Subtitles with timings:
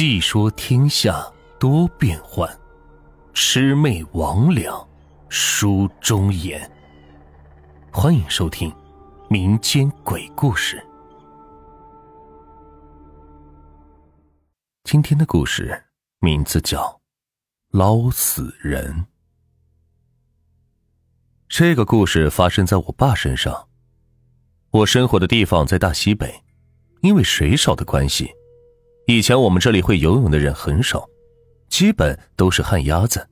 [0.00, 1.28] 细说天下
[1.58, 2.48] 多变幻，
[3.34, 4.86] 魑魅魍魉
[5.28, 6.70] 书中言。
[7.90, 8.72] 欢迎收听
[9.28, 10.80] 民间鬼故事。
[14.84, 15.86] 今天的故事
[16.20, 16.80] 名字叫
[17.76, 18.94] 《捞死人》。
[21.48, 23.66] 这个故事发生在我爸身上。
[24.70, 26.44] 我生活的地方在大西北，
[27.00, 28.37] 因为水少的关系。
[29.10, 31.08] 以前我们这里会游泳的人很少，
[31.70, 33.26] 基本都是旱鸭子。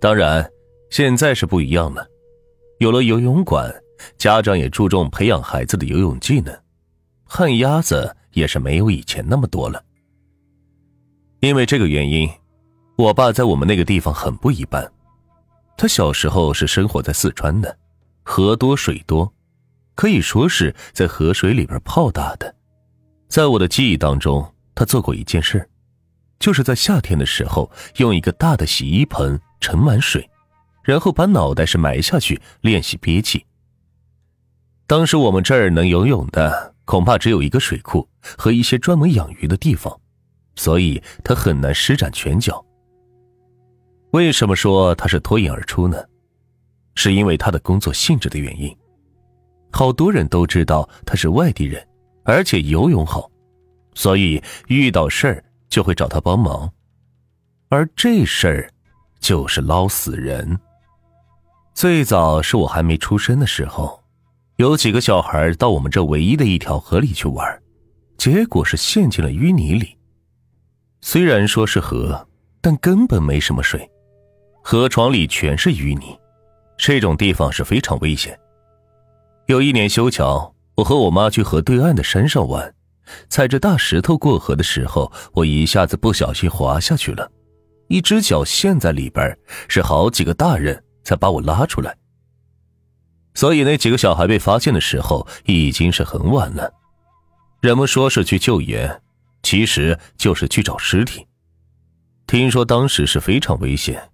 [0.00, 0.48] 当然，
[0.88, 2.06] 现在是不一样了，
[2.78, 3.74] 有了游泳馆，
[4.18, 6.56] 家长也注重培养孩子的游泳技能，
[7.24, 9.82] 旱鸭子也是没有以前那么多了。
[11.40, 12.30] 因为这个原因，
[12.96, 14.88] 我爸在我们那个地方很不一般。
[15.76, 17.76] 他小时候是生活在四川的，
[18.22, 19.34] 河多水多，
[19.96, 22.54] 可以说是在河水里边泡大的。
[23.26, 24.48] 在我的记忆当中。
[24.78, 25.68] 他做过一件事，
[26.38, 30.30] 就是在夏天的时候，用一个大的洗衣盆盛满水，
[30.84, 33.44] 然后把脑袋是埋下去练习憋气。
[34.86, 40.00] 当时我们这儿能游泳的，恐怕只有一个水库和一些专门养鱼的地方，
[40.54, 42.64] 所以他很难施展拳脚。
[44.12, 46.00] 为什么说他是脱颖而出呢？
[46.94, 48.72] 是因为他的工作性质的原因。
[49.72, 51.84] 好多人都知道他是外地人，
[52.22, 53.28] 而且游泳好。
[53.98, 56.72] 所以遇到事儿就会找他帮忙，
[57.68, 58.72] 而这事儿
[59.18, 60.56] 就是捞死人。
[61.74, 64.00] 最早是我还没出生的时候，
[64.54, 67.44] 有几个小孩到我们这唯一的一条河里去玩，
[68.16, 69.98] 结果是陷进了淤泥里。
[71.00, 72.24] 虽然说是河，
[72.60, 73.90] 但根本没什么水，
[74.62, 76.16] 河床里全是淤泥，
[76.76, 78.38] 这种地方是非常危险。
[79.46, 82.72] 有一年修桥，我和我妈去河对岸的山上玩。
[83.28, 87.30] 踩着大石头过河的时候，我一下子不小心滑下去了，
[87.88, 91.96] 一只脚陷在里边，是好几个大人才把我拉出来。
[93.34, 96.72] 所以那几个小孩被发现的时候已经是很晚了。
[97.60, 99.00] 人们说是去救援，
[99.42, 101.26] 其实就是去找尸体。
[102.26, 104.10] 听说当时是非常危险，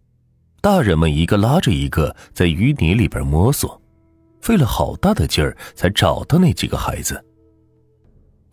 [0.61, 3.81] 大人们一个拉着一个在淤泥里边摸索，
[4.41, 7.23] 费了好大的劲儿才找到那几个孩子。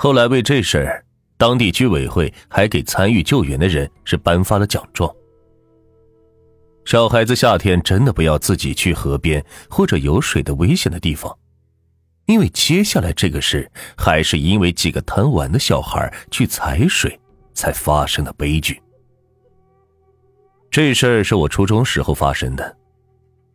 [0.03, 1.05] 后来为这事儿，
[1.37, 5.07] 当地居委会还给参与救援的人是颁发了奖状。
[6.85, 11.31] 小孩子夏天真的不要自己去河边或者有水的危险的地方，
[12.25, 17.19] 因为接下来这个事还是因为几个贪玩的小孩去踩水
[17.53, 18.81] 才发生的悲剧。
[20.71, 22.75] 这事儿是我初中时候发生的，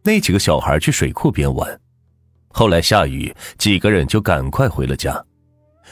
[0.05, 1.81] 那几个小孩去水库边玩，
[2.51, 5.21] 后来下雨，几个人就赶快回了家。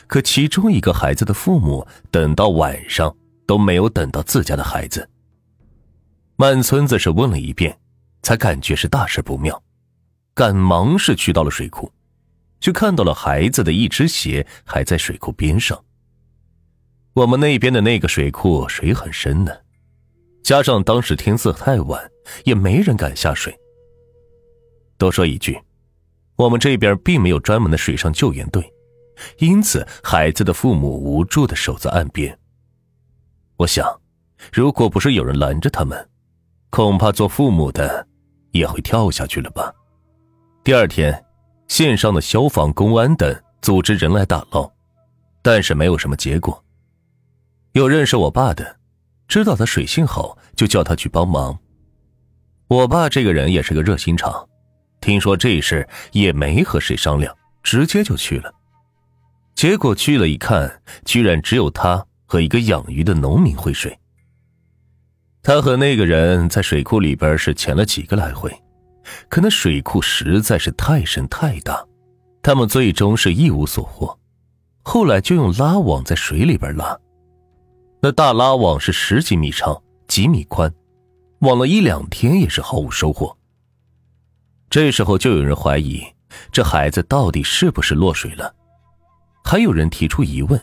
[0.07, 3.15] 可其中一个孩子的父母等到晚上
[3.47, 5.09] 都没有等到自家的孩子。
[6.37, 7.79] 满村子是问了一遍，
[8.23, 9.63] 才感觉是大事不妙，
[10.35, 11.91] 赶忙是去到了水库，
[12.59, 15.81] 就看到了孩子的一只鞋还在水库边上。
[17.13, 19.53] 我们那边的那个水库水很深呢，
[20.43, 22.11] 加上当时天色太晚，
[22.45, 23.57] 也没人敢下水。
[24.99, 25.57] 多说一句，
[26.35, 28.74] 我们这边并没有专门的水上救援队。
[29.39, 32.37] 因此，孩子的父母无助的守在岸边。
[33.57, 33.87] 我想，
[34.53, 36.09] 如果不是有人拦着他们，
[36.71, 38.07] 恐怕做父母的
[38.51, 39.73] 也会跳下去了吧。
[40.63, 41.25] 第二天，
[41.69, 44.71] 县上的消防、公安等组织人来打捞，
[45.43, 46.63] 但是没有什么结果。
[47.73, 48.77] 有认识我爸的，
[49.29, 51.59] 知道他水性好，就叫他去帮忙。
[52.67, 54.49] 我爸这个人也是个热心肠，
[55.01, 58.53] 听说这事也没和谁商量，直接就去了。
[59.65, 63.99] 结果去了一看，居然只有他和一个养鱼的农民会水。
[65.43, 68.55] 他和那个人在水库里边是潜了几个来回，
[69.31, 71.83] 可那水库实在是太深太大，
[72.43, 74.19] 他们最终是一无所获。
[74.83, 76.95] 后来就用拉网在水里边拉，
[78.03, 80.71] 那大拉网是十几米长、几米宽，
[81.39, 83.35] 网了一两天也是毫无收获。
[84.69, 86.05] 这时候就有人怀疑，
[86.53, 88.55] 这孩子到底是不是落水了？
[89.45, 90.61] 还有人提出疑问，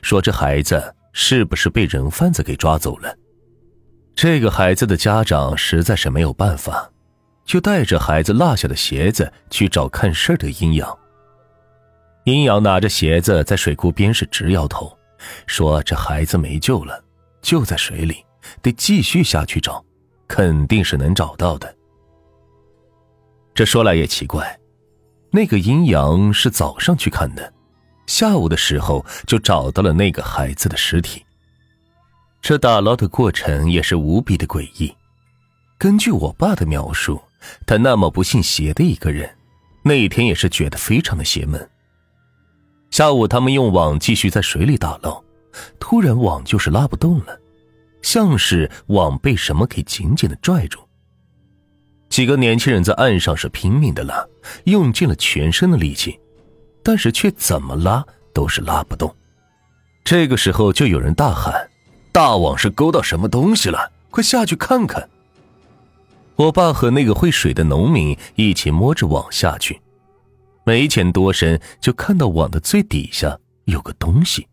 [0.00, 3.14] 说这孩子是不是被人贩子给抓走了？
[4.14, 6.90] 这个孩子的家长实在是没有办法，
[7.44, 10.98] 就带着孩子落下的鞋子去找看事的阴阳。
[12.24, 14.96] 阴阳拿着鞋子在水库边是直摇头，
[15.46, 17.02] 说这孩子没救了，
[17.42, 18.24] 就在水里，
[18.62, 19.84] 得继续下去找，
[20.28, 21.74] 肯定是能找到的。
[23.54, 24.58] 这说来也奇怪，
[25.32, 27.52] 那个阴阳是早上去看的。
[28.10, 31.24] 下午的时候就找到了那个孩子的尸体。
[32.42, 34.92] 这打捞的过程也是无比的诡异。
[35.78, 37.22] 根据我爸的描述，
[37.64, 39.30] 他那么不信邪的一个人，
[39.84, 41.70] 那一天也是觉得非常的邪门。
[42.90, 45.22] 下午，他们用网继续在水里打捞，
[45.78, 47.38] 突然网就是拉不动了，
[48.02, 50.80] 像是网被什么给紧紧的拽住。
[52.08, 54.26] 几个年轻人在岸上是拼命的拉，
[54.64, 56.18] 用尽了全身的力气，
[56.82, 59.14] 但是却怎么拉都是拉不动。
[60.04, 61.70] 这个时候，就有人大喊
[62.10, 63.92] ：“大网是勾到什么东西了？
[64.10, 65.08] 快下去看看！”
[66.36, 69.80] 我爸和那个会水的农民一起摸着网下去，
[70.64, 74.48] 没潜多深，就看到网的最底下有个东西，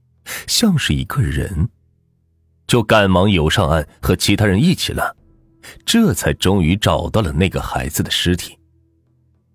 [0.47, 1.69] 像是一个人，
[2.67, 5.13] 就赶忙游上岸和其他人一起拉。
[5.85, 8.56] 这才终于找到了那个孩子的尸体，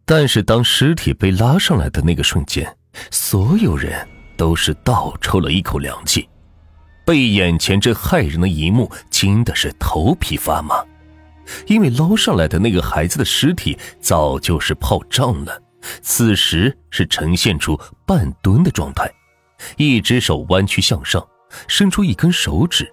[0.04, 2.76] 但是当尸体被拉上来的那个瞬间，
[3.10, 4.06] 所有人
[4.37, 6.28] 都是倒抽了一口凉气，
[7.06, 10.84] 被眼前这骇人的一幕惊的是头皮发麻。
[11.66, 15.60] 因为捞上来的那个孩子的尸体早就是泡胀了，
[16.00, 19.10] 此时是呈现出半蹲的状态，
[19.76, 21.26] 一只手弯曲向上，
[21.66, 22.90] 伸出一根手指。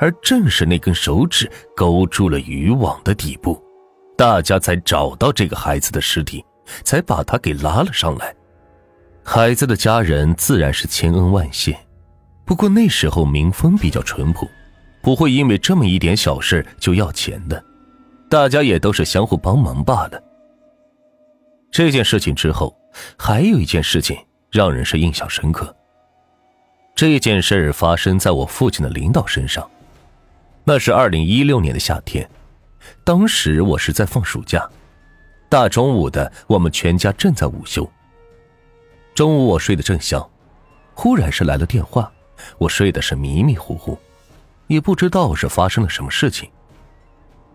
[0.00, 3.60] 而正是那根手指勾住了渔网的底部，
[4.18, 6.44] 大家才找到这个孩子的尸体，
[6.82, 8.34] 才把他给拉了上来。
[9.22, 11.78] 孩子的家人自然是千恩万谢，
[12.44, 14.50] 不过那时候民风比较淳朴，
[15.00, 17.64] 不会因为这么一点小事就要钱的，
[18.28, 20.20] 大家也都是相互帮忙罢了。
[21.70, 22.76] 这件事情之后，
[23.16, 24.18] 还有一件事情
[24.50, 25.72] 让人是印象深刻。
[26.96, 29.70] 这件事发生在我父亲的领导身上。
[30.64, 32.28] 那是二零一六年的夏天，
[33.04, 34.68] 当时我是在放暑假，
[35.48, 37.88] 大中午的，我们全家正在午休。
[39.14, 40.24] 中午我睡得正香，
[40.94, 42.10] 忽然是来了电话，
[42.58, 43.98] 我睡的是迷迷糊糊，
[44.66, 46.48] 也不知道是发生了什么事情。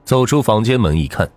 [0.04, 1.30] 走出房间门一看，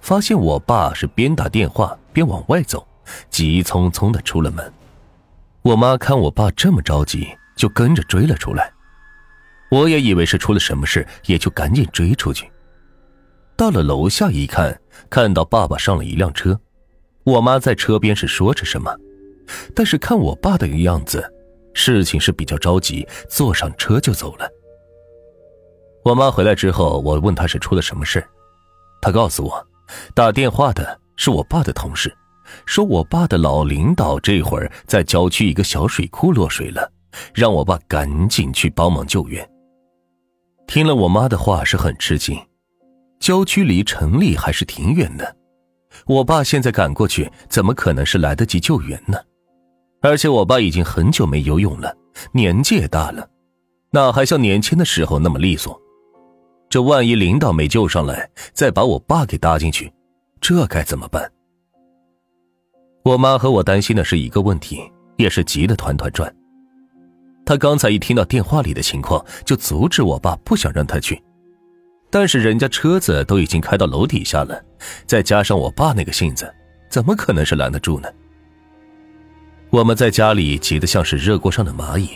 [0.00, 2.86] 发现我爸是边打电话边往外走，
[3.30, 4.72] 急匆匆的出了门。
[5.62, 8.70] 我妈看我爸这么着急，就跟着追了出来。
[9.70, 12.50] 我也以为是出了什么事，也就赶紧追出去。
[13.60, 14.80] 到了楼下一看，
[15.10, 16.58] 看到爸爸上了一辆车，
[17.24, 18.90] 我妈在车边是说着什么，
[19.74, 21.30] 但是看我爸的样子，
[21.74, 24.48] 事情是比较着急，坐上车就走了。
[26.06, 28.26] 我妈回来之后，我问她是出了什么事，
[29.02, 29.66] 她告诉我，
[30.14, 32.10] 打电话的是我爸的同事，
[32.64, 36.90] 说我爸的老领导这会儿在郊区一个小水库落水了，
[37.34, 39.46] 让我爸赶紧去帮忙救援。
[40.66, 42.40] 听了我妈的话是很吃惊，
[43.20, 45.36] 郊区离城里还是挺远的，
[46.06, 49.18] 我爸现在赶过去怎么可能是来得及救援呢？
[50.00, 51.94] 而且我爸已经很久没游泳了，
[52.32, 53.28] 年纪也大了，
[53.90, 55.78] 哪还像年轻的时候那么利索？
[56.70, 59.92] 这万一领导没救上来，再把我爸给搭进去，
[60.40, 61.30] 这该怎么办？
[63.04, 64.80] 我妈和我担心的是一个问题，
[65.18, 66.34] 也是急得团团转。
[67.44, 71.22] 他刚才一听到电话里的情况，就阻止我爸，不想让他去。
[72.10, 74.60] 但是人家车子都已经开到楼底下了，
[75.06, 76.52] 再加上我爸那个性子，
[76.90, 78.08] 怎么可能是拦得住呢？
[79.70, 82.10] 我们在家里急得像是热锅上的蚂蚁。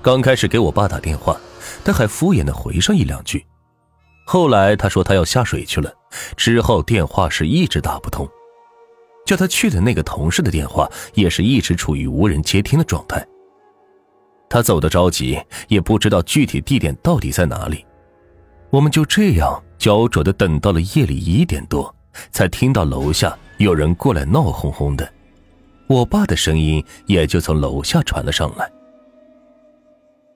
[0.00, 1.38] 刚开始给我爸打电话，
[1.84, 3.44] 他还敷衍的回上一两句。
[4.24, 5.92] 后来他说他要下水去了，
[6.36, 8.26] 之后电话是一直打不通，
[9.26, 13.24] 叫他去的那个同事的电话也是一直处于无人接听的状态。
[14.48, 17.84] 他走的着急，也不知道具体地点到底在哪里。
[18.72, 21.94] 我们就这样焦灼的等到了夜里一点多，
[22.30, 25.06] 才听到楼下有人过来闹哄哄的，
[25.86, 28.72] 我爸的声音也就从楼下传了上来。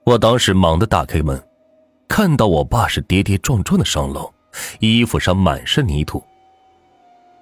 [0.03, 1.43] 我当时忙的打开门，
[2.07, 4.31] 看到我爸是跌跌撞撞的上楼，
[4.79, 6.23] 衣服上满是泥土。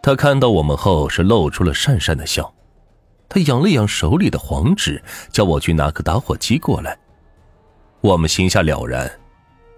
[0.01, 2.49] 他看到我们后是露出了讪讪的笑。
[3.27, 6.97] 他扬了扬手里的黄纸，叫我去拿个打火机过来。
[7.99, 9.11] 我们心下了然，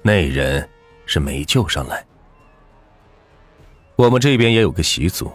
[0.03, 0.69] 那人
[1.07, 2.05] 是没救上来。
[3.95, 5.31] 我们这边也有个习俗，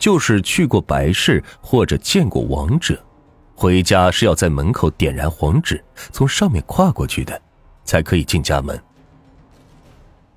[0.00, 3.00] 就是去过白事或者见过亡者，
[3.54, 5.80] 回家是要在门口点燃黄纸，
[6.10, 7.40] 从上面跨过去的，
[7.84, 8.82] 才可以进家门。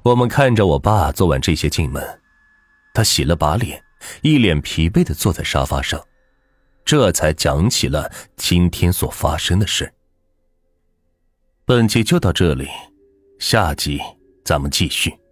[0.04, 2.22] 我们看着我爸做完这些进门，
[2.94, 3.84] 他洗了把脸，
[4.22, 6.00] 一脸疲惫的坐在沙发上。
[6.86, 9.92] 这才讲起了今天所发生的事。
[11.66, 12.70] 本集就到这里，
[13.40, 14.00] 下集
[14.48, 15.27] 咱们继续。